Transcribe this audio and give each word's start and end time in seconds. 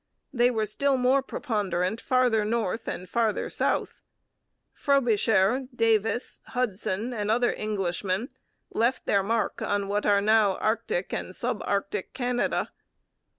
They 0.33 0.49
were 0.49 0.65
still 0.65 0.97
more 0.97 1.21
preponderant 1.21 2.01
farther 2.01 2.43
north 2.43 2.87
and 2.87 3.07
farther 3.07 3.49
south. 3.51 4.01
Frobisher, 4.73 5.67
Davis, 5.75 6.41
Hudson, 6.47 7.13
and 7.13 7.29
other 7.29 7.53
Englishmen 7.53 8.29
left 8.71 9.05
their 9.05 9.21
mark 9.21 9.61
on 9.61 9.87
what 9.87 10.07
are 10.07 10.19
now 10.19 10.55
Arctic 10.55 11.13
and 11.13 11.35
sub 11.35 11.61
Arctic 11.67 12.13
Canada. 12.13 12.71